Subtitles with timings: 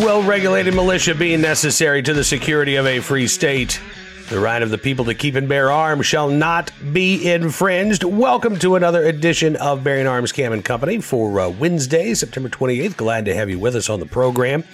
[0.00, 3.78] well regulated militia being necessary to the security of a free state.
[4.30, 8.04] The right of the people to keep and bear arms shall not be infringed.
[8.04, 12.96] Welcome to another edition of Bearing Arms Cam and Company for uh, Wednesday, September 28th.
[12.96, 14.64] Glad to have you with us on the program.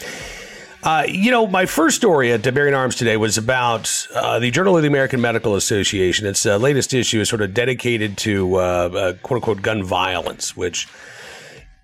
[0.84, 4.76] Uh, you know, my first story at Bearing Arms today was about uh, the Journal
[4.76, 6.26] of the American Medical Association.
[6.26, 10.56] Its uh, latest issue is sort of dedicated to uh, uh, quote unquote gun violence,
[10.56, 10.86] which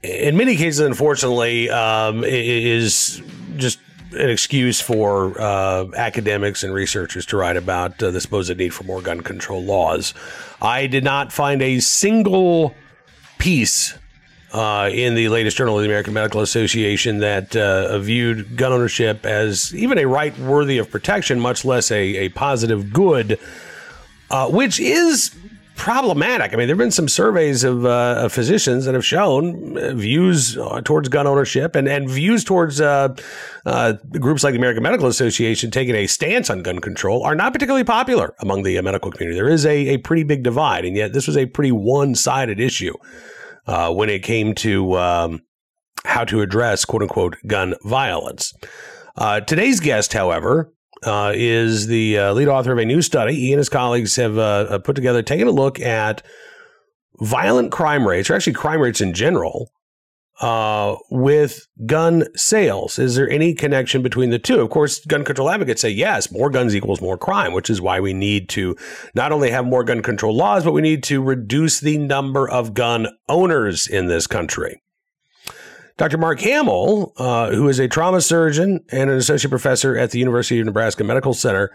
[0.02, 3.22] in many cases, unfortunately, um, is
[3.56, 3.78] just
[4.12, 8.84] an excuse for uh, academics and researchers to write about uh, the supposed need for
[8.84, 10.12] more gun control laws.
[10.60, 12.74] I did not find a single
[13.38, 13.96] piece
[14.52, 19.24] uh, in the latest Journal of the American Medical Association that uh, viewed gun ownership
[19.24, 23.38] as even a right worthy of protection, much less a, a positive good,
[24.30, 25.34] uh, which is
[25.82, 26.54] problematic.
[26.54, 29.92] I mean, there have been some surveys of, uh, of physicians that have shown uh,
[29.94, 33.12] views uh, towards gun ownership and, and views towards uh,
[33.66, 37.52] uh, groups like the American Medical Association taking a stance on gun control are not
[37.52, 39.36] particularly popular among the uh, medical community.
[39.36, 42.60] There is a, a pretty big divide, and yet this was a pretty one sided
[42.60, 42.94] issue
[43.66, 45.42] when it came to um,
[46.04, 48.54] how to address quote unquote gun violence.
[49.48, 50.72] today's guest, however,
[51.04, 53.34] uh, is the uh, lead author of a new study.
[53.34, 56.22] He and his colleagues have uh, put together, taking a look at
[57.20, 59.70] violent crime rates, or actually crime rates in general,
[60.40, 62.98] uh, with gun sales.
[62.98, 64.60] Is there any connection between the two?
[64.60, 68.00] Of course, gun control advocates say yes, more guns equals more crime, which is why
[68.00, 68.76] we need to
[69.14, 72.74] not only have more gun control laws, but we need to reduce the number of
[72.74, 74.82] gun owners in this country.
[75.96, 76.18] Dr.
[76.18, 80.58] Mark Hamill, uh, who is a trauma surgeon and an associate professor at the University
[80.60, 81.70] of Nebraska Medical Center,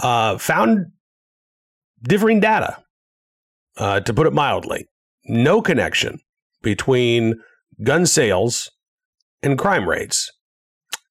[0.00, 0.86] uh, found
[2.02, 2.82] differing data,
[3.76, 4.88] uh, to put it mildly.
[5.26, 6.20] No connection
[6.62, 7.34] between
[7.82, 8.70] gun sales
[9.42, 10.30] and crime rates.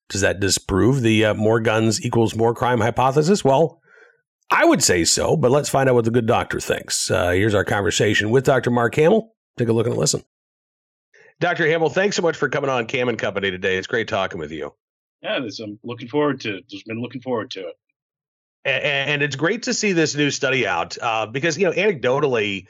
[0.09, 3.43] Does that disprove the uh, more guns equals more crime hypothesis?
[3.43, 3.79] Well,
[4.51, 7.09] I would say so, but let's find out what the good doctor thinks.
[7.09, 8.69] Uh, here's our conversation with Dr.
[8.69, 9.33] Mark Hamill.
[9.57, 10.23] Take a look and listen.
[11.39, 11.67] Dr.
[11.67, 13.77] Hamill, thanks so much for coming on Cam and Company today.
[13.77, 14.73] It's great talking with you.
[15.21, 16.57] Yeah, this, I'm looking forward to.
[16.57, 16.69] it.
[16.69, 17.75] Just been looking forward to it.
[18.65, 22.67] And, and it's great to see this new study out uh, because you know anecdotally,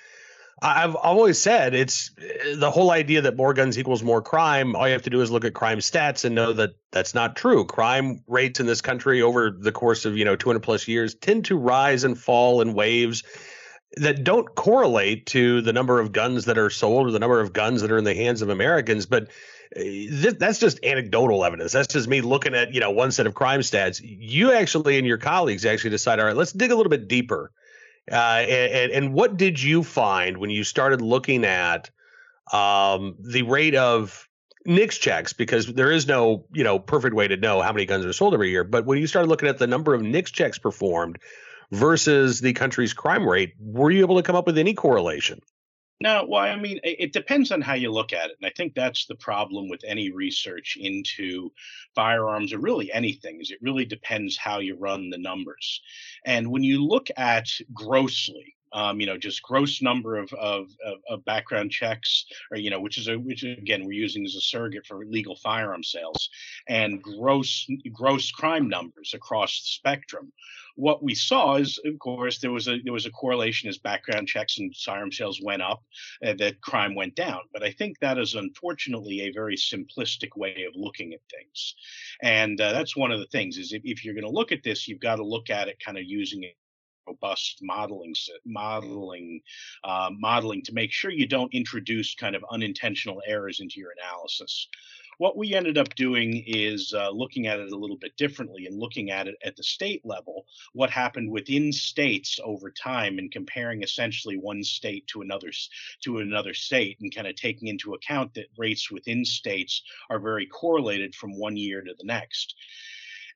[0.61, 2.11] I've always said it's
[2.55, 4.75] the whole idea that more guns equals more crime.
[4.75, 7.35] All you have to do is look at crime stats and know that that's not
[7.35, 7.65] true.
[7.65, 11.45] Crime rates in this country over the course of you know 200 plus years tend
[11.45, 13.23] to rise and fall in waves
[13.97, 17.53] that don't correlate to the number of guns that are sold or the number of
[17.53, 19.23] guns that are in the hands of Americans, but
[19.75, 21.71] uh, th- that's just anecdotal evidence.
[21.71, 24.01] That's just me looking at you know one set of crime stats.
[24.03, 27.51] You actually and your colleagues actually decide, all right, let's dig a little bit deeper.
[28.11, 31.89] Uh, and, and what did you find when you started looking at
[32.51, 34.27] um, the rate of
[34.65, 35.31] NICS checks?
[35.31, 38.33] Because there is no you know perfect way to know how many guns are sold
[38.33, 38.63] every year.
[38.63, 41.19] But when you started looking at the number of NICS checks performed
[41.73, 43.53] versus the country's crime rate.
[43.59, 45.39] Were you able to come up with any correlation?
[45.99, 48.35] No, well, I mean, it depends on how you look at it.
[48.41, 51.51] And I think that's the problem with any research into
[51.95, 55.81] firearms or really anything is it really depends how you run the numbers.
[56.25, 60.67] And when you look at grossly, um, you know, just gross number of, of,
[61.09, 64.41] of, background checks, or you know, which is a which again we're using as a
[64.41, 66.29] surrogate for legal firearm sales,
[66.67, 70.33] and gross gross crime numbers across the spectrum.
[70.75, 74.27] What we saw is, of course, there was a there was a correlation as background
[74.27, 75.83] checks and firearm sales went up,
[76.25, 77.41] uh, that crime went down.
[77.53, 81.75] But I think that is unfortunately a very simplistic way of looking at things,
[82.23, 84.63] and uh, that's one of the things is if, if you're going to look at
[84.63, 86.43] this, you've got to look at it kind of using
[87.07, 88.15] robust modeling
[88.45, 89.41] modeling
[89.83, 94.67] uh, modeling to make sure you don't introduce kind of unintentional errors into your analysis.
[95.19, 98.79] What we ended up doing is uh, looking at it a little bit differently and
[98.79, 103.83] looking at it at the state level what happened within states over time and comparing
[103.83, 105.51] essentially one state to another
[106.03, 110.47] to another state and kind of taking into account that rates within states are very
[110.47, 112.55] correlated from one year to the next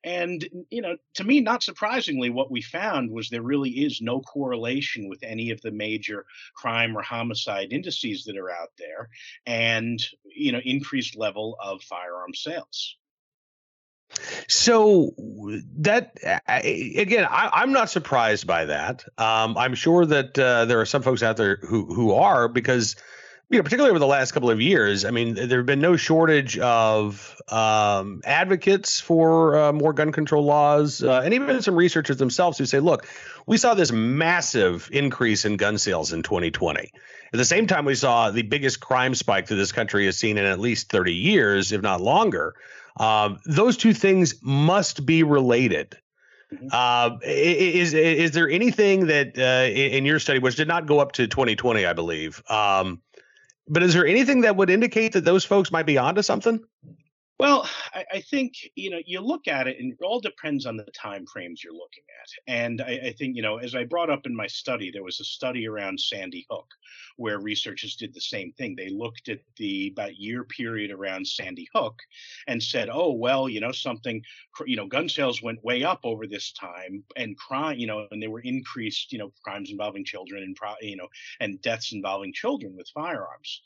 [0.04, 4.22] and, you know, to me, not surprisingly, what we found was there really is no
[4.22, 9.10] correlation with any of the major crime or homicide indices that are out there
[9.46, 12.98] and, you know, increased level of firearm sales.
[14.48, 15.12] So
[15.80, 16.18] that
[16.48, 19.04] again, I, am not surprised by that.
[19.18, 22.96] Um, I'm sure that uh, there are some folks out there who who are because
[23.50, 25.96] you know, particularly over the last couple of years, I mean, there have been no
[25.96, 32.18] shortage of um, advocates for uh, more gun control laws, uh, and even some researchers
[32.18, 33.08] themselves who say, look,
[33.46, 36.92] we saw this massive increase in gun sales in 2020.
[37.34, 40.38] At the same time, we saw the biggest crime spike that this country has seen
[40.38, 42.54] in at least 30 years, if not longer.
[43.00, 45.98] Um, those two things must be related.
[46.72, 51.12] Uh, is is there anything that uh, in your study, which did not go up
[51.14, 53.02] to 2020, I believe, um,
[53.68, 56.62] but is there anything that would indicate that those folks might be onto something?
[57.40, 60.76] Well, I, I, think you know you look at it, and it all depends on
[60.76, 62.30] the time frames you're looking at.
[62.52, 65.20] And I, I, think you know, as I brought up in my study, there was
[65.20, 66.66] a study around Sandy Hook,
[67.18, 68.76] where researchers did the same thing.
[68.76, 72.00] They looked at the about year period around Sandy Hook,
[72.48, 74.24] and said, "Oh well, you know something,
[74.66, 78.20] you know, gun sales went way up over this time, and crime, you know, and
[78.20, 81.08] there were increased, you know, crimes involving children and pro, you know,
[81.40, 83.62] and deaths involving children with firearms."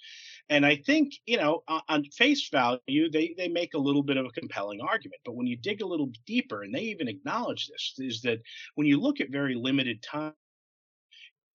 [0.51, 4.25] And I think, you know, on face value, they, they make a little bit of
[4.25, 5.21] a compelling argument.
[5.23, 8.39] But when you dig a little deeper, and they even acknowledge this, is that
[8.75, 10.33] when you look at very limited time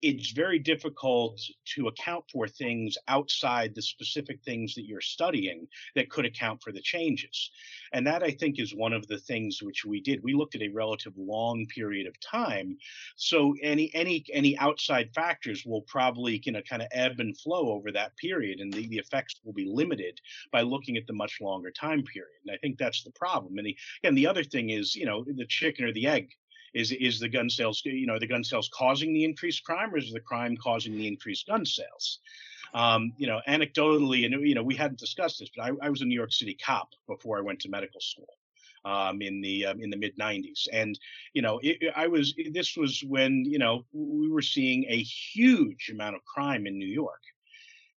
[0.03, 1.41] it's very difficult
[1.75, 6.73] to account for things outside the specific things that you're studying that could account for
[6.73, 7.51] the changes.
[7.93, 10.23] And that I think is one of the things which we did.
[10.23, 12.77] We looked at a relative long period of time.
[13.17, 17.71] So any any any outside factors will probably you know kind of ebb and flow
[17.71, 20.21] over that period and the, the effects will be limited
[20.53, 22.37] by looking at the much longer time period.
[22.47, 23.59] And I think that's the problem.
[23.59, 26.31] And the, again, the other thing is, you know, the chicken or the egg
[26.77, 29.99] is is the gun sales, you know, the gun sales causing the increased crime, or
[29.99, 32.21] is the crime causing the increased gun sales?
[32.75, 36.03] Um, you know, anecdotally, and you know, we hadn't discussed this, but I, I, was
[36.03, 38.29] a New York City cop before I went to medical school.
[38.85, 40.97] Um, in the um, in the mid 90s and
[41.33, 45.91] you know it, i was this was when you know we were seeing a huge
[45.93, 47.21] amount of crime in new york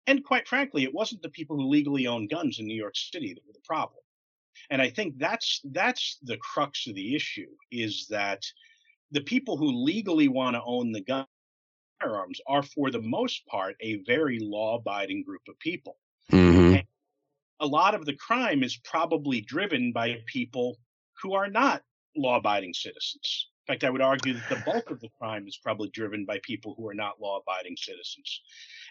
[0.07, 3.35] and quite frankly it wasn't the people who legally own guns in new york city
[3.35, 4.03] that were the problem
[4.71, 8.43] and i think that's that's the crux of the issue is that
[9.11, 11.27] the people who legally want to own the gun
[12.01, 15.97] firearms are for the most part a very law-abiding group of people
[16.33, 16.77] mm-hmm.
[17.61, 20.77] a lot of the crime is probably driven by people
[21.21, 21.83] who are not
[22.17, 25.91] law-abiding citizens in fact, I would argue that the bulk of the crime is probably
[25.91, 28.41] driven by people who are not law-abiding citizens.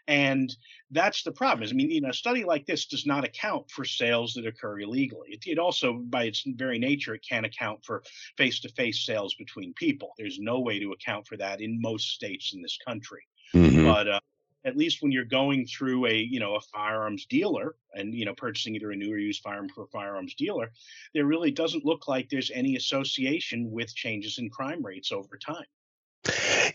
[0.08, 0.56] And
[0.92, 1.64] that's the problem.
[1.64, 4.46] Is I mean, you know, a study like this does not account for sales that
[4.46, 5.30] occur illegally.
[5.32, 8.04] It, it also, by its very nature, it can't account for
[8.38, 10.14] face-to-face sales between people.
[10.16, 13.24] There's no way to account for that in most states in this country.
[13.56, 13.84] Mm-hmm.
[13.84, 14.20] But uh,
[14.68, 18.34] at least when you're going through a you know a firearms dealer and you know
[18.36, 20.72] purchasing either a new or used firearm for a firearms dealer
[21.14, 25.66] there really doesn't look like there's any association with changes in crime rates over time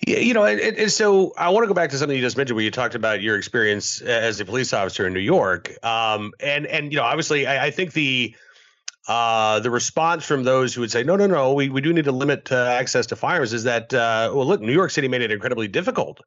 [0.06, 2.38] yeah, you know, and, and, so I want to go back to something you just
[2.38, 5.72] mentioned where you talked about your experience as a police officer in New York.
[5.84, 8.34] Um, and and you know, obviously, I, I think the
[9.06, 12.04] uh, the response from those who would say, no, no, no, we, we do need
[12.04, 15.22] to limit uh, access to firearms is that, uh, well, look, New York City made
[15.22, 16.20] it incredibly difficult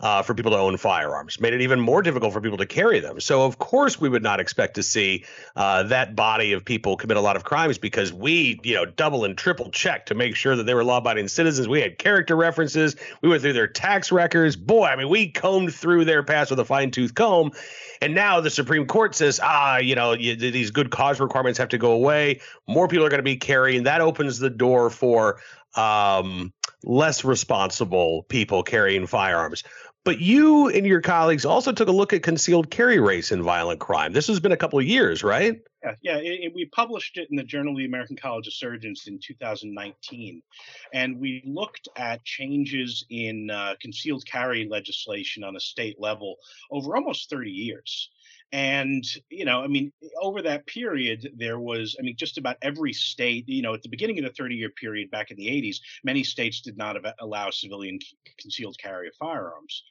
[0.00, 3.00] uh, for people to own firearms, made it even more difficult for people to carry
[3.00, 3.20] them.
[3.20, 5.24] So, of course, we would not expect to see
[5.56, 9.24] uh, that body of people commit a lot of crimes because we, you know, double
[9.24, 11.66] and triple checked to make sure that they were law abiding citizens.
[11.66, 14.54] We had character references, we went through their tax records.
[14.54, 17.50] Boy, I mean, we combed through their past with a fine tooth comb.
[18.00, 21.70] And now the Supreme Court says, ah, you know, you, these good cause requirements have
[21.70, 22.40] to go away.
[22.68, 23.82] More people are going to be carrying.
[23.82, 25.40] That opens the door for
[25.74, 26.52] um,
[26.84, 29.64] less responsible people carrying firearms.
[30.04, 33.78] But you and your colleagues also took a look at concealed carry rates in violent
[33.78, 34.14] crime.
[34.14, 35.60] This has been a couple of years, right?
[35.84, 36.16] Yeah, yeah.
[36.16, 39.20] It, it, we published it in the Journal of the American College of Surgeons in
[39.22, 40.42] 2019,
[40.94, 46.36] and we looked at changes in uh, concealed carry legislation on a state level
[46.70, 48.08] over almost 30 years.
[48.50, 52.94] And, you know, I mean, over that period, there was, I mean, just about every
[52.94, 55.76] state, you know, at the beginning of the 30 year period back in the 80s,
[56.02, 57.98] many states did not allow civilian
[58.38, 59.82] concealed carry of firearms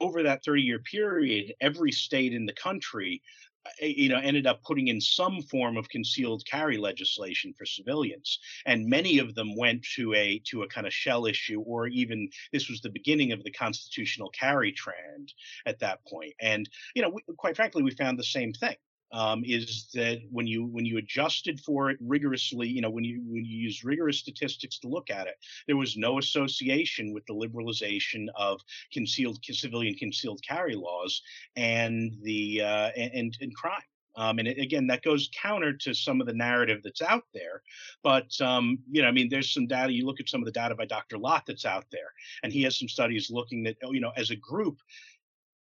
[0.00, 3.22] over that 30 year period, every state in the country
[3.66, 8.38] uh, you know ended up putting in some form of concealed carry legislation for civilians.
[8.66, 12.28] And many of them went to a to a kind of shall issue or even
[12.52, 15.32] this was the beginning of the constitutional carry trend
[15.66, 16.34] at that point.
[16.40, 18.76] And you know we, quite frankly we found the same thing
[19.14, 23.22] um, is that when you when you adjusted for it rigorously, you know, when you
[23.26, 27.34] when you use rigorous statistics to look at it, there was no association with the
[27.34, 28.60] liberalization of
[28.92, 31.22] concealed civilian concealed carry laws
[31.56, 33.82] and the uh, and and crime.
[34.16, 37.62] Um, and again, that goes counter to some of the narrative that's out there.
[38.02, 39.92] But um, you know, I mean, there's some data.
[39.92, 41.18] You look at some of the data by Dr.
[41.18, 44.36] Lott that's out there, and he has some studies looking at you know, as a
[44.36, 44.78] group,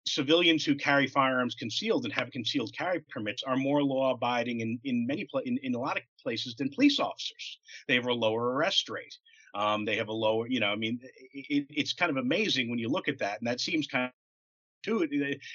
[0.10, 4.80] civilians who carry firearms concealed and have concealed carry permits are more law abiding in,
[4.84, 7.60] in many pla- in, in a lot of places than police officers.
[7.88, 9.18] They have a lower arrest rate.
[9.56, 11.00] Um, they have a lower, you know, I mean,
[11.34, 14.12] it, it's kind of amazing when you look at that, and that seems kind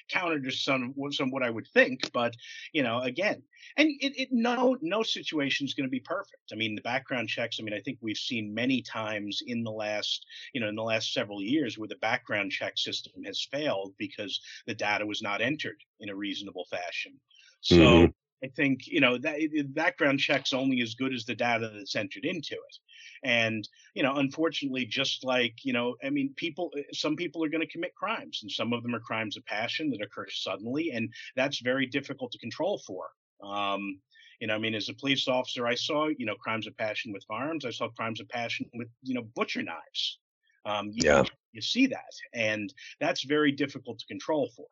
[0.09, 2.35] counter to some some what I would think, but
[2.73, 3.43] you know, again,
[3.77, 6.53] and it, it no no situation is going to be perfect.
[6.53, 7.59] I mean, the background checks.
[7.59, 10.83] I mean, I think we've seen many times in the last you know in the
[10.83, 15.41] last several years where the background check system has failed because the data was not
[15.41, 17.15] entered in a reasonable fashion.
[17.61, 17.77] So.
[17.77, 18.11] Mm-hmm.
[18.45, 19.41] I think you know that
[19.75, 22.79] background checks only as good as the data that's entered into it.
[23.25, 27.49] And, you know, unfortunately, just like, you know, I mean, people, eh, some people are
[27.49, 30.91] going to commit crimes, and some of them are crimes of passion that occur suddenly,
[30.93, 33.07] and that's very difficult to control for.
[33.43, 33.99] Um,
[34.41, 37.15] you know, I mean, as a police officer, I saw, you know, crimes of passion
[37.15, 37.65] with firearms.
[37.65, 40.19] I saw crimes of passion with, you know, butcher knives.
[40.67, 41.25] Um, you, yeah.
[41.53, 44.67] You see that, and that's very difficult to control for.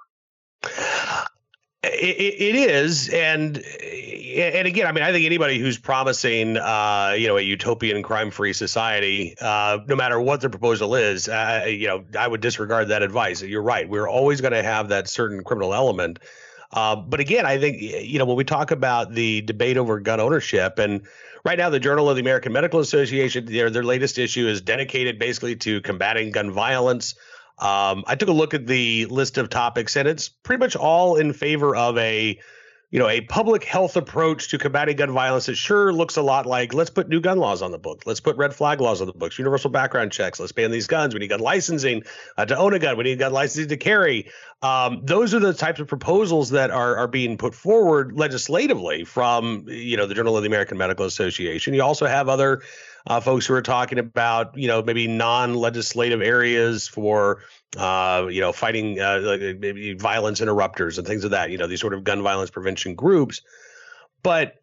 [1.84, 7.26] It, it is, and and again, I mean, I think anybody who's promising, uh, you
[7.26, 12.04] know, a utopian crime-free society, uh, no matter what their proposal is, uh, you know,
[12.16, 13.42] I would disregard that advice.
[13.42, 16.20] You're right; we're always going to have that certain criminal element.
[16.72, 20.20] Uh, but again, I think you know when we talk about the debate over gun
[20.20, 21.02] ownership, and
[21.44, 25.18] right now the Journal of the American Medical Association, their their latest issue is dedicated
[25.18, 27.16] basically to combating gun violence.
[27.62, 31.16] Um, I took a look at the list of topics, and it's pretty much all
[31.16, 32.38] in favor of a
[32.92, 36.44] you know, a public health approach to combating gun violence It sure looks a lot
[36.44, 38.02] like let's put new gun laws on the book.
[38.04, 40.38] Let's put red flag laws on the books, universal background checks.
[40.38, 41.14] Let's ban these guns.
[41.14, 42.02] We need gun licensing
[42.36, 42.98] uh, to own a gun.
[42.98, 44.30] We need gun licensing to carry.
[44.60, 49.64] Um, those are the types of proposals that are are being put forward legislatively from
[49.68, 51.72] you know the Journal of the American Medical Association.
[51.72, 52.60] You also have other
[53.06, 57.42] uh, folks who are talking about you know maybe non-legislative areas for
[57.76, 61.50] uh, you know, fighting uh, like maybe violence interrupters and things of that.
[61.50, 63.40] You know, these sort of gun violence prevention groups.
[64.22, 64.56] But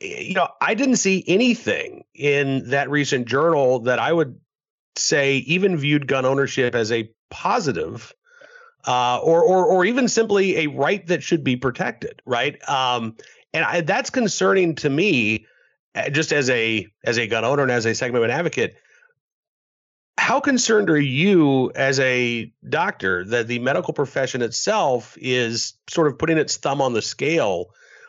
[0.00, 4.38] you know, I didn't see anything in that recent journal that I would
[4.96, 8.12] say even viewed gun ownership as a positive,
[8.86, 12.56] uh, or or or even simply a right that should be protected, right?
[12.68, 13.16] Um,
[13.52, 15.46] and I, that's concerning to me,
[16.10, 18.76] just as a as a gun owner and as a Second Amendment advocate
[20.24, 26.18] how concerned are you as a doctor that the medical profession itself is sort of
[26.18, 27.66] putting its thumb on the scale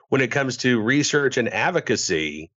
[0.08, 2.52] when it comes to research and advocacy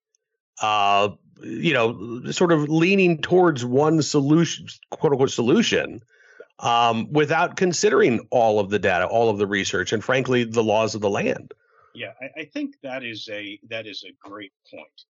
[0.61, 1.09] uh,
[1.41, 6.01] you know sort of leaning towards one solution quote unquote solution
[6.59, 10.93] um, without considering all of the data all of the research and frankly the laws
[10.93, 11.53] of the land?
[11.95, 15.05] Yeah I, I think that is a that is a great point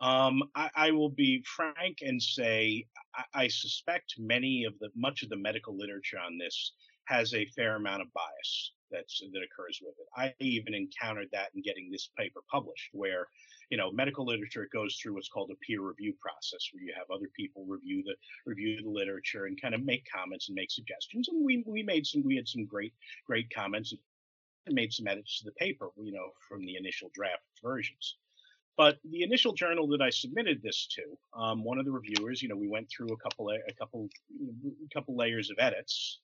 [0.00, 5.22] um, I, I, will be frank and say I, I, suspect many of the much
[5.22, 6.72] of the medical literature on this
[7.06, 10.06] has a fair amount of bias that's that occurs with it.
[10.16, 13.26] I even encountered that in getting this paper published, where
[13.70, 17.10] you know medical literature goes through what's called a peer review process, where you have
[17.10, 18.14] other people review the
[18.46, 21.28] review the literature and kind of make comments and make suggestions.
[21.28, 22.92] And we we made some we had some great
[23.26, 27.42] great comments and made some edits to the paper, you know, from the initial draft
[27.62, 28.16] versions.
[28.78, 31.02] But the initial journal that I submitted this to,
[31.36, 34.08] um, one of the reviewers, you know, we went through a couple, a couple,
[34.40, 36.20] a couple layers of edits,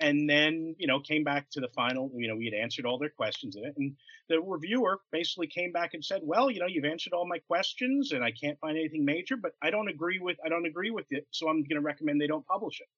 [0.00, 2.10] and then you know came back to the final.
[2.16, 3.94] You know, we had answered all their questions in it, and
[4.30, 8.12] the reviewer basically came back and said, "Well, you know, you've answered all my questions,
[8.12, 11.06] and I can't find anything major, but I don't agree with, I don't agree with
[11.10, 12.88] it, so I'm going to recommend they don't publish it."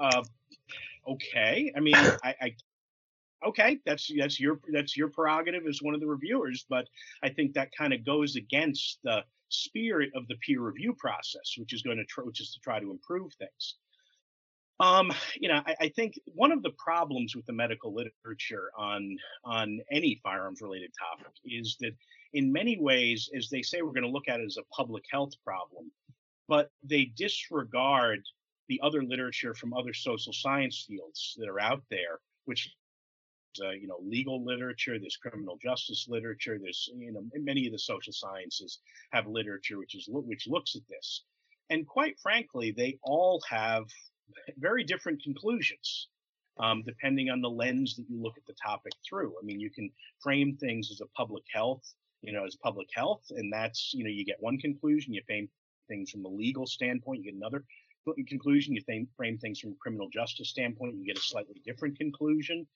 [0.00, 0.24] Uh,
[1.06, 1.94] okay, I mean,
[2.24, 2.56] I, I
[3.44, 6.86] okay, that's that's your that's your prerogative as one of the reviewers, but
[7.22, 11.72] I think that kind of goes against the spirit of the peer review process, which
[11.72, 13.76] is going to try, which is to try to improve things.
[14.78, 19.16] Um, you know, I, I, think one of the problems with the medical literature on
[19.42, 21.92] on any firearms related topic is that
[22.34, 25.04] in many ways, as they say, we're going to look at it as a public
[25.10, 25.90] health problem,
[26.46, 28.20] but they disregard
[28.68, 32.70] the other literature from other social science fields that are out there, which
[33.62, 37.78] uh, you know legal literature there's criminal justice literature there's you know many of the
[37.78, 38.80] social sciences
[39.12, 41.24] have literature which is which looks at this.
[41.70, 43.84] And quite frankly they all have
[44.58, 46.08] very different conclusions
[46.58, 49.34] um, depending on the lens that you look at the topic through.
[49.40, 49.90] I mean you can
[50.22, 51.82] frame things as a public health
[52.22, 55.48] you know as public health and that's you know you get one conclusion you frame
[55.88, 57.64] things from a legal standpoint you get another
[58.28, 58.82] conclusion you
[59.16, 62.66] frame things from a criminal justice standpoint you get a slightly different conclusion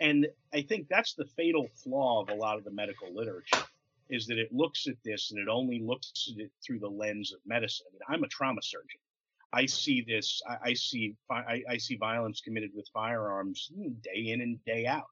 [0.00, 3.64] and I think that's the fatal flaw of a lot of the medical literature
[4.10, 7.32] is that it looks at this and it only looks at it through the lens
[7.32, 7.86] of medicine.
[7.90, 9.00] I mean, I'm a trauma surgeon.
[9.52, 10.42] I see this.
[10.48, 11.14] I, I see.
[11.30, 15.10] I, I, see violence committed with firearms hmm, day in and day out,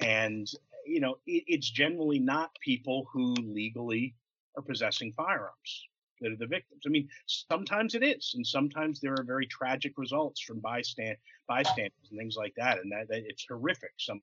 [0.00, 0.48] and
[0.84, 4.14] you know, it, it's generally not people who legally
[4.56, 5.88] are possessing firearms.
[6.20, 6.82] That are the victims.
[6.86, 11.16] I mean, sometimes it is, and sometimes there are very tragic results from bystand
[11.48, 13.92] bystanders and things like that, and that, that it's horrific.
[13.98, 14.20] Some,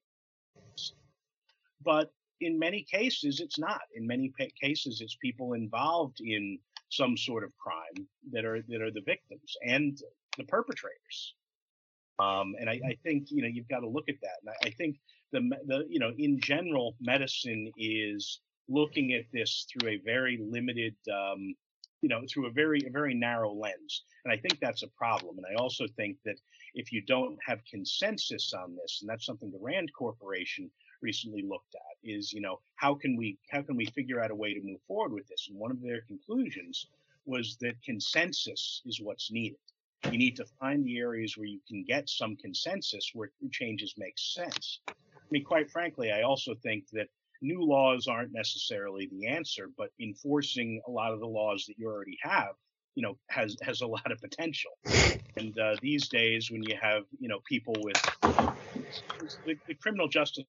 [1.84, 2.12] but
[2.42, 3.82] in many cases, it's not.
[3.96, 8.92] In many cases, it's people involved in some sort of crime that are that are
[8.92, 9.98] the victims and
[10.38, 11.36] the perpetrators.
[12.20, 14.38] Um, and I, I, think you know you've got to look at that.
[14.42, 14.98] And I, I think
[15.32, 18.40] the the you know in general, medicine is
[18.70, 21.56] looking at this through a very limited um,
[22.02, 25.38] you know through a very a very narrow lens and i think that's a problem
[25.38, 26.36] and i also think that
[26.76, 30.70] if you don't have consensus on this and that's something the rand corporation
[31.02, 34.36] recently looked at is you know how can we how can we figure out a
[34.36, 35.48] way to move forward with this?
[35.50, 36.88] And one of their conclusions
[37.26, 39.60] was that consensus is what's needed.
[40.12, 44.18] You need to find the areas where you can get some consensus where changes make
[44.18, 44.80] sense.
[44.88, 44.94] I
[45.30, 47.10] mean quite frankly i also think that
[47.42, 51.88] new laws aren't necessarily the answer, but enforcing a lot of the laws that you
[51.88, 52.56] already have,
[52.96, 54.72] you know, has has a lot of potential.
[55.38, 58.02] And uh, these days, when you have you know people with
[59.46, 60.46] the, the criminal justice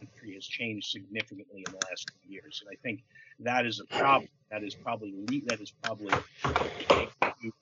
[0.00, 3.04] country has changed significantly in the last few years, and I think
[3.40, 4.30] that is a problem.
[4.50, 5.12] That is probably
[5.46, 6.22] that is probably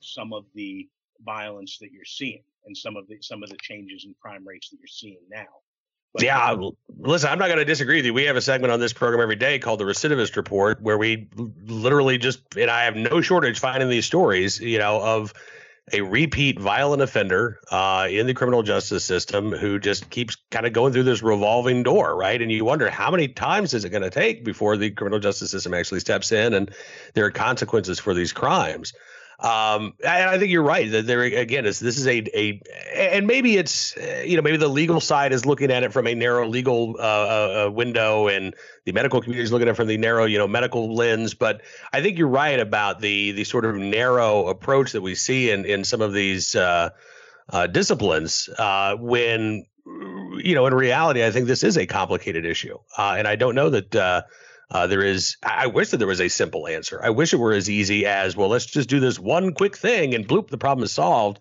[0.00, 0.88] some of the
[1.20, 4.70] violence that you're seeing and some of the some of the changes in crime rates
[4.70, 5.63] that you're seeing now
[6.18, 6.56] yeah,
[6.98, 8.14] listen, I'm not going to disagree with you.
[8.14, 11.28] We have a segment on this program every day called the Recidivist Report, where we
[11.64, 15.34] literally just, and I have no shortage finding these stories, you know, of
[15.92, 20.72] a repeat violent offender uh, in the criminal justice system who just keeps kind of
[20.72, 22.40] going through this revolving door, right?
[22.40, 25.50] And you wonder how many times is it going to take before the criminal justice
[25.50, 26.70] system actually steps in and
[27.12, 28.94] there are consequences for these crimes.
[29.38, 32.62] Um, and I think you're right that there again is this is a a
[32.94, 36.14] and maybe it's you know maybe the legal side is looking at it from a
[36.14, 39.88] narrow legal uh, uh, uh, window and the medical community is looking at it from
[39.88, 41.34] the narrow you know medical lens.
[41.34, 41.62] But
[41.92, 45.64] I think you're right about the the sort of narrow approach that we see in
[45.64, 46.90] in some of these uh,
[47.50, 52.78] uh disciplines uh, when you know in reality I think this is a complicated issue
[52.96, 54.24] Uh and I don't know that
[54.70, 57.00] uh, there is, I wish that there was a simple answer.
[57.02, 60.14] I wish it were as easy as, well, let's just do this one quick thing
[60.14, 61.40] and bloop, the problem is solved.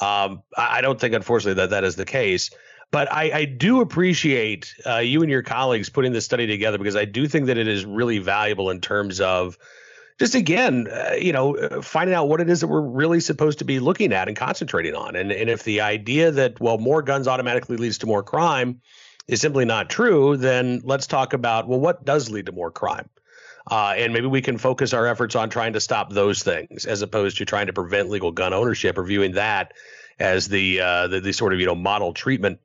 [0.00, 2.50] Um, I don't think, unfortunately, that that is the case.
[2.90, 6.96] But I, I do appreciate uh, you and your colleagues putting this study together because
[6.96, 9.56] I do think that it is really valuable in terms of
[10.18, 13.58] just again, uh, you know, uh, finding out what it is that we're really supposed
[13.60, 15.16] to be looking at and concentrating on.
[15.16, 18.82] And and if the idea that well, more guns automatically leads to more crime
[19.28, 23.08] is simply not true, then let's talk about well, what does lead to more crime?
[23.70, 27.02] Uh, and maybe we can focus our efforts on trying to stop those things as
[27.02, 29.72] opposed to trying to prevent legal gun ownership or viewing that
[30.18, 32.58] as the uh, the, the, sort of you know model treatment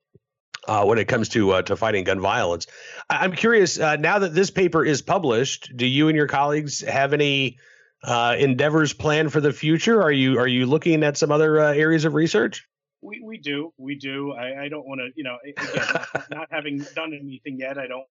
[0.67, 2.67] uh, when it comes to uh, to fighting gun violence.
[3.09, 7.13] I'm curious uh, now that this paper is published, do you and your colleagues have
[7.13, 7.59] any
[8.03, 10.01] uh, endeavors planned for the future?
[10.01, 12.67] Are you are you looking at some other areas of research?
[13.01, 14.33] We we do we do.
[14.33, 17.77] I, I don't want to you know again not having done anything yet.
[17.77, 18.05] I don't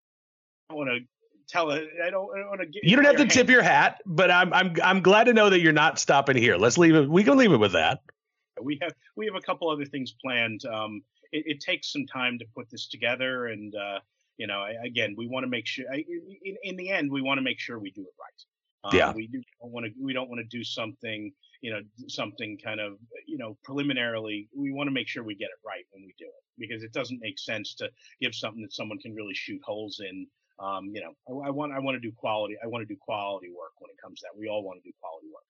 [0.71, 1.01] want to
[1.49, 1.89] tell it.
[2.05, 2.85] I don't, I don't want to get.
[2.85, 3.31] You don't have to hand.
[3.31, 6.57] tip your hat, but I'm I'm I'm glad to know that you're not stopping here.
[6.57, 7.09] Let's leave it.
[7.09, 8.01] We can leave it with that.
[8.61, 10.65] We have we have a couple other things planned.
[10.67, 13.99] Um, it, it takes some time to put this together, and uh,
[14.39, 15.85] you know, I, again, we want to make sure.
[15.93, 16.05] I,
[16.43, 18.93] in, in the end, we want to make sure we do it right.
[18.93, 19.13] Um, yeah.
[19.13, 19.93] We do want to.
[20.01, 24.73] We don't want to do something you know something kind of you know preliminarily we
[24.73, 27.21] want to make sure we get it right when we do it because it doesn't
[27.21, 27.89] make sense to
[28.21, 30.27] give something that someone can really shoot holes in
[30.59, 32.99] um, you know I, I, want i want to do quality i want to do
[33.01, 35.45] quality work when it comes to that we all want to do quality work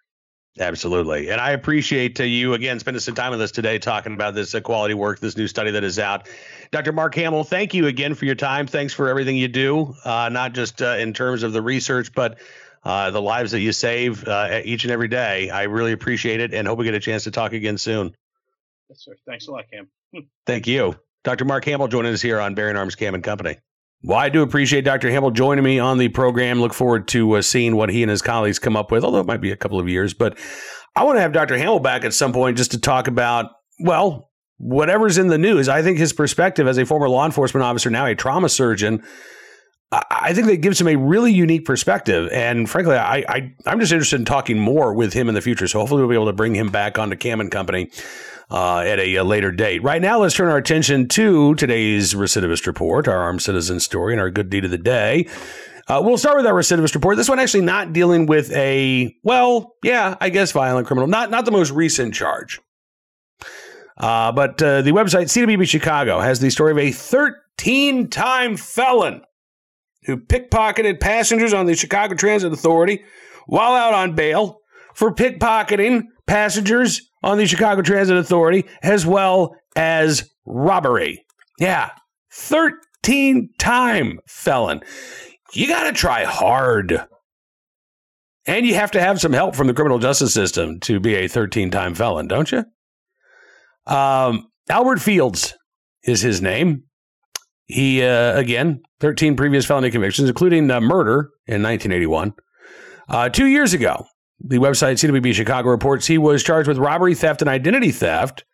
[0.58, 1.28] Absolutely.
[1.30, 4.54] And I appreciate uh, you again spending some time with us today talking about this
[4.54, 6.28] uh, quality work, this new study that is out.
[6.70, 6.92] Dr.
[6.92, 8.66] Mark Hamill, thank you again for your time.
[8.66, 12.38] Thanks for everything you do, uh, not just uh, in terms of the research, but
[12.86, 15.50] uh, the lives that you save uh, each and every day.
[15.50, 18.14] I really appreciate it and hope we get a chance to talk again soon.
[18.88, 19.16] Yes, sir.
[19.26, 19.88] Thanks a lot, Cam.
[20.46, 20.94] Thank you.
[21.24, 21.44] Dr.
[21.44, 23.58] Mark Hamill joining us here on Bearing Arms Cam and Company.
[24.04, 25.10] Well, I do appreciate Dr.
[25.10, 26.60] Hamill joining me on the program.
[26.60, 29.26] Look forward to uh, seeing what he and his colleagues come up with, although it
[29.26, 30.14] might be a couple of years.
[30.14, 30.38] But
[30.94, 31.58] I want to have Dr.
[31.58, 35.68] Hamill back at some point just to talk about, well, whatever's in the news.
[35.68, 39.02] I think his perspective as a former law enforcement officer, now a trauma surgeon,
[39.92, 42.28] I think that gives him a really unique perspective.
[42.32, 45.68] And frankly, I, I, am just interested in talking more with him in the future.
[45.68, 47.90] So hopefully we'll be able to bring him back onto Cam and Company
[48.50, 49.84] uh, at a, a, later date.
[49.84, 54.20] Right now, let's turn our attention to today's recidivist report, our armed citizen story, and
[54.20, 55.28] our good deed of the day.
[55.88, 57.16] Uh, we'll start with our recidivist report.
[57.16, 61.44] This one actually not dealing with a, well, yeah, I guess violent criminal, not, not
[61.44, 62.60] the most recent charge.
[63.96, 69.22] Uh, but uh, the website CWB Chicago has the story of a 13 time felon
[70.06, 73.04] who pickpocketed passengers on the Chicago Transit Authority
[73.46, 74.60] while out on bail,
[74.94, 81.24] for pickpocketing passengers on the Chicago Transit Authority as well as robbery.
[81.58, 81.90] Yeah,
[82.32, 84.80] 13 time felon.
[85.52, 87.06] You got to try hard.
[88.46, 91.28] And you have to have some help from the criminal justice system to be a
[91.28, 92.64] 13 time felon, don't you?
[93.86, 95.54] Um, Albert Fields
[96.04, 96.84] is his name.
[97.66, 102.34] He, uh, again, 13 previous felony convictions, including murder in 1981.
[103.08, 104.06] Uh, two years ago,
[104.40, 108.44] the website CWB Chicago reports he was charged with robbery, theft, and identity theft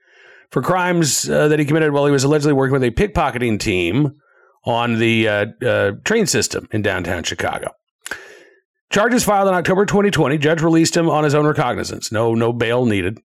[0.51, 4.15] for crimes uh, that he committed while he was allegedly working with a pickpocketing team
[4.65, 7.71] on the uh, uh, train system in downtown Chicago.
[8.91, 10.39] Charges filed in October 2020.
[10.39, 12.13] Judge released him on his own recognizance.
[12.13, 13.19] No, no bail needed.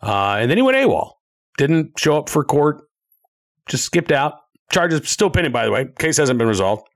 [0.00, 1.12] And then he went AWOL.
[1.58, 2.82] Didn't show up for court.
[3.66, 4.34] Just skipped out.
[4.70, 5.86] Charges still pending, by the way.
[5.98, 6.86] Case hasn't been resolved.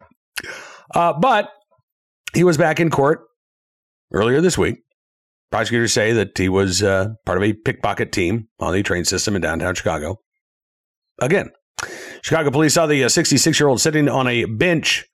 [0.94, 1.50] Uh, but
[2.34, 3.26] he was back in court
[4.12, 4.76] earlier this week.
[5.50, 9.36] Prosecutors say that he was uh, part of a pickpocket team on the train system
[9.36, 10.20] in downtown Chicago.
[11.20, 11.50] Again,
[12.22, 15.06] Chicago police saw the 66 year old sitting on a bench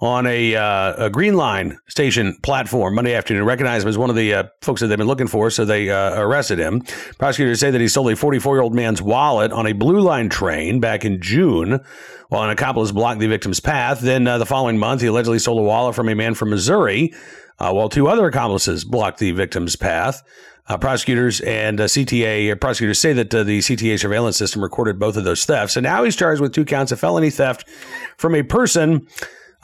[0.00, 3.44] on a, uh, a, Green Line station platform Monday afternoon.
[3.44, 5.90] Recognized him as one of the uh, folks that they've been looking for, so they
[5.90, 6.80] uh, arrested him.
[7.18, 10.28] Prosecutors say that he stole a 44 year old man's wallet on a Blue Line
[10.28, 11.80] train back in June
[12.28, 14.00] while an accomplice blocked the victim's path.
[14.00, 17.12] Then uh, the following month, he allegedly stole a wallet from a man from Missouri
[17.58, 20.22] uh, while two other accomplices blocked the victim's path.
[20.66, 24.98] Uh, prosecutors and uh, CTA uh, prosecutors say that uh, the CTA surveillance system recorded
[24.98, 27.68] both of those thefts, and now he's charged with two counts of felony theft
[28.16, 29.06] from a person.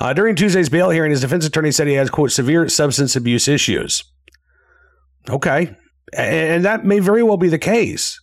[0.01, 3.47] Uh, during Tuesday's bail hearing, his defense attorney said he has quote severe substance abuse
[3.47, 4.03] issues.
[5.29, 5.77] Okay,
[6.17, 8.19] and that may very well be the case,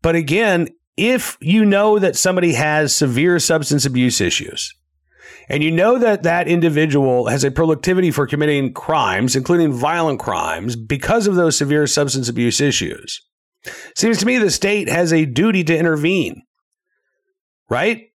[0.00, 4.72] but again, if you know that somebody has severe substance abuse issues,
[5.48, 10.76] and you know that that individual has a proclivity for committing crimes, including violent crimes,
[10.76, 13.20] because of those severe substance abuse issues.
[13.96, 16.42] Seems to me the state has a duty to intervene,
[17.68, 18.09] right?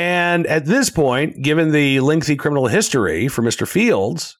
[0.00, 3.68] And at this point, given the lengthy criminal history for Mr.
[3.68, 4.38] Fields,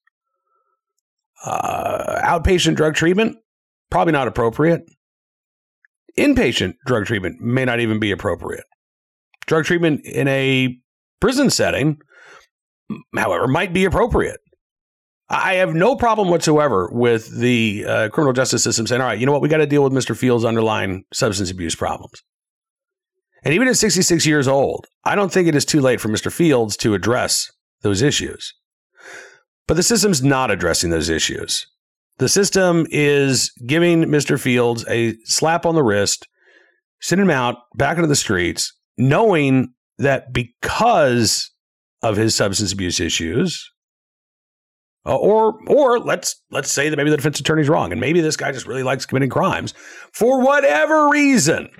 [1.45, 3.37] uh, outpatient drug treatment,
[3.91, 4.85] probably not appropriate.
[6.19, 8.65] Inpatient drug treatment may not even be appropriate.
[9.47, 10.79] Drug treatment in a
[11.21, 11.99] prison setting,
[13.15, 14.41] however, might be appropriate.
[15.29, 19.27] I have no problem whatsoever with the uh, criminal justice system saying, all right, you
[19.27, 20.17] know what, we got to deal with Mr.
[20.17, 22.23] Fields' underlying substance abuse problems.
[23.43, 26.33] And even at 66 years old, I don't think it is too late for Mr.
[26.33, 27.51] Fields to address
[27.83, 28.53] those issues.
[29.67, 31.67] But the system's not addressing those issues.
[32.19, 34.39] The system is giving Mr.
[34.39, 36.29] Fields a slap on the wrist,
[37.01, 41.51] sending him out back into the streets, knowing that because
[42.03, 43.71] of his substance abuse issues,
[45.07, 48.37] uh, or or let's let's say that maybe the defense attorney's wrong, and maybe this
[48.37, 49.73] guy just really likes committing crimes
[50.13, 51.71] for whatever reason.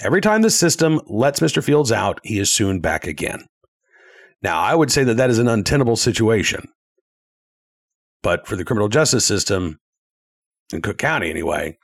[0.00, 1.62] Every time the system lets Mr.
[1.62, 3.46] Fields out, he is soon back again.
[4.42, 6.68] Now, I would say that that is an untenable situation.
[8.22, 9.78] But for the criminal justice system,
[10.72, 11.78] in Cook County anyway,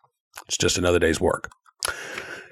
[0.46, 1.50] it's just another day's work.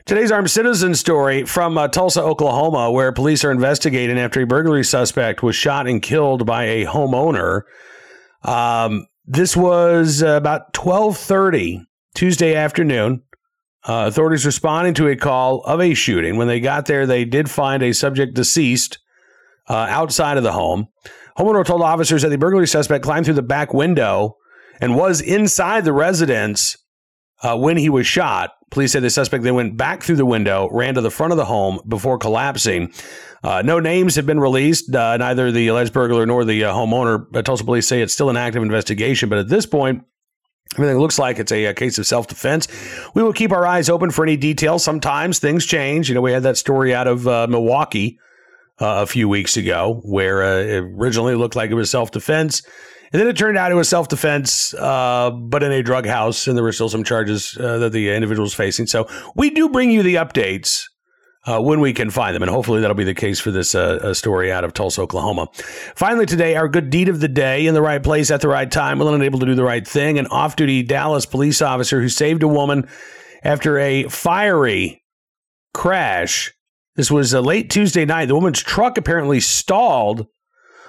[0.06, 4.84] Today's armed citizen story from uh, Tulsa, Oklahoma, where police are investigating after a burglary
[4.84, 7.62] suspect was shot and killed by a homeowner.
[8.42, 13.22] Um, this was about 12:30 Tuesday afternoon.
[13.88, 16.36] Uh, authorities responding to a call of a shooting.
[16.36, 18.98] When they got there, they did find a subject deceased
[19.66, 20.88] uh, outside of the home.
[21.38, 24.36] Homeowner told officers that the burglary suspect climbed through the back window
[24.78, 26.76] and was inside the residence
[27.42, 28.50] uh, when he was shot.
[28.70, 31.38] Police said the suspect then went back through the window, ran to the front of
[31.38, 32.92] the home before collapsing.
[33.42, 34.94] Uh, no names have been released.
[34.94, 37.24] Uh, neither the alleged burglar nor the uh, homeowner.
[37.34, 40.02] Uh, Tulsa police say it's still an active investigation, but at this point,
[40.74, 42.68] Everything looks like it's a, a case of self defense.
[43.14, 44.84] We will keep our eyes open for any details.
[44.84, 46.08] Sometimes things change.
[46.08, 48.18] You know, we had that story out of uh, Milwaukee
[48.80, 52.62] uh, a few weeks ago where uh, it originally looked like it was self defense.
[53.10, 56.46] And then it turned out it was self defense, uh, but in a drug house,
[56.46, 58.86] and there were still some charges uh, that the individual was facing.
[58.86, 60.84] So we do bring you the updates
[61.46, 64.12] uh, when we can find them, and hopefully that'll be the case for this uh,
[64.12, 65.48] story out of Tulsa, Oklahoma.
[65.94, 68.70] Finally, today, our good deed of the day in the right place at the right
[68.70, 70.18] time, willing and able to do the right thing.
[70.18, 72.88] An off duty Dallas police officer who saved a woman
[73.42, 75.02] after a fiery
[75.72, 76.52] crash.
[76.96, 78.26] This was a late Tuesday night.
[78.26, 80.26] The woman's truck apparently stalled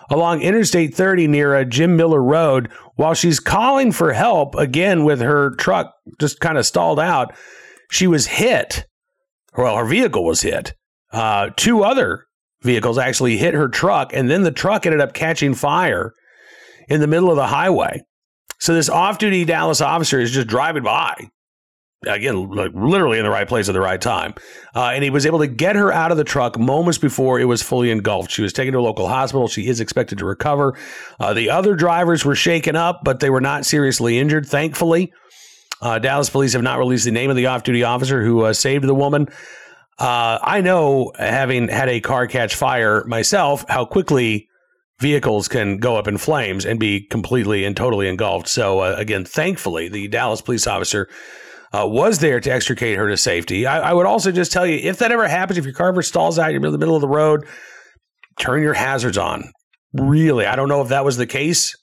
[0.10, 5.04] along Interstate 30 near a uh, Jim Miller Road while she's calling for help again
[5.04, 7.34] with her truck just kind of stalled out.
[7.92, 8.86] She was hit.
[9.58, 10.74] Well, her vehicle was hit.
[11.12, 12.26] Uh, two other
[12.62, 16.14] vehicles actually hit her truck, and then the truck ended up catching fire
[16.88, 18.02] in the middle of the highway.
[18.60, 21.30] So this off-duty Dallas officer is just driving by,
[22.06, 24.34] again, like literally in the right place at the right time,
[24.76, 27.46] uh, and he was able to get her out of the truck moments before it
[27.46, 28.32] was fully engulfed.
[28.32, 29.48] She was taken to a local hospital.
[29.48, 30.78] She is expected to recover.
[31.20, 35.14] Uh, the other drivers were shaken up, but they were not seriously injured, thankfully.
[35.82, 38.86] Uh, Dallas police have not released the name of the off-duty officer who uh, saved
[38.86, 39.28] the woman.
[39.98, 44.48] Uh, I know, having had a car catch fire myself, how quickly
[45.00, 48.48] vehicles can go up in flames and be completely and totally engulfed.
[48.48, 51.10] So, uh, again, thankfully, the Dallas police officer
[51.74, 53.66] uh, was there to extricate her to safety.
[53.66, 56.02] I, I, would also just tell you if that ever happens, if your car ever
[56.02, 57.46] stalls out, you're in the middle of the road,
[58.40, 59.52] turn your hazards on.
[59.94, 61.76] Really, I don't know if that was the case,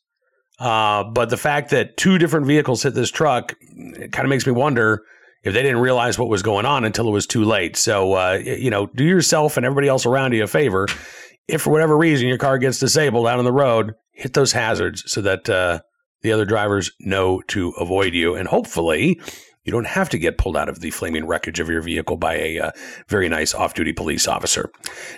[0.58, 3.54] uh, but the fact that two different vehicles hit this truck
[4.12, 5.02] kind of makes me wonder
[5.42, 7.76] if they didn't realize what was going on until it was too late.
[7.76, 10.88] So, uh, you know, do yourself and everybody else around you a favor
[11.48, 15.04] if for whatever reason your car gets disabled out on the road, hit those hazards
[15.06, 15.80] so that uh,
[16.22, 18.34] the other drivers know to avoid you.
[18.34, 19.20] And hopefully,
[19.66, 22.36] you don't have to get pulled out of the flaming wreckage of your vehicle by
[22.36, 22.70] a uh,
[23.08, 24.70] very nice off duty police officer.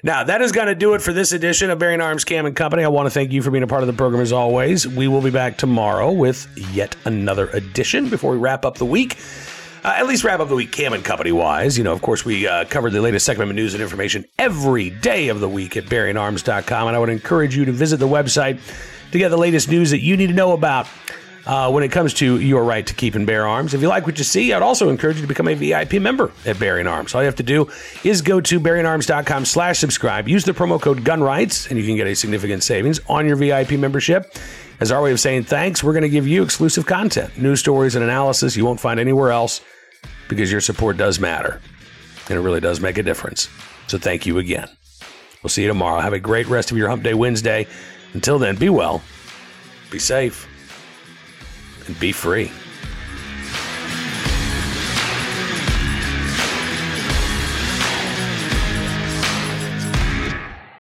[0.03, 2.57] Now, that is going to do it for this edition of Bearing Arms Cam and
[2.57, 2.83] Company.
[2.83, 4.89] I want to thank you for being a part of the program as always.
[4.89, 9.19] We will be back tomorrow with yet another edition before we wrap up the week.
[9.85, 11.79] Uh, at least wrap up the week Cam and Company wise.
[11.79, 14.91] You know, of course, we uh, covered the latest segment of news and information every
[14.91, 16.89] day of the week at bearingarms.com.
[16.89, 18.59] And I would encourage you to visit the website
[19.13, 20.89] to get the latest news that you need to know about.
[21.49, 23.73] Uh, when it comes to your right to keep and bear arms.
[23.73, 26.31] If you like what you see, I'd also encourage you to become a VIP member
[26.45, 27.15] at Bearing Arms.
[27.15, 27.71] All you have to do
[28.05, 30.29] is go to bearingarms.com slash subscribe.
[30.29, 33.73] Use the promo code GUNRIGHTS, and you can get a significant savings on your VIP
[33.73, 34.31] membership.
[34.79, 37.95] As our way of saying thanks, we're going to give you exclusive content, news stories,
[37.95, 39.63] and analysis you won't find anywhere else
[40.29, 41.63] because your support does matter
[42.29, 43.49] and it really does make a difference.
[43.87, 44.69] So thank you again.
[45.43, 46.01] We'll see you tomorrow.
[46.01, 47.67] Have a great rest of your Hump Day Wednesday.
[48.13, 49.03] Until then, be well,
[49.91, 50.47] be safe,
[51.89, 52.53] and be free.